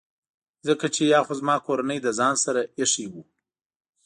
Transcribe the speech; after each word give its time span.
ځکه 0.67 0.85
چي 0.95 1.03
یا 1.13 1.19
خو 1.25 1.33
زما 1.39 1.55
کورنۍ 1.65 1.99
له 2.05 2.11
ځان 2.19 2.35
سره 2.45 2.61
ایښي 2.77 3.05
وو. 3.11 3.23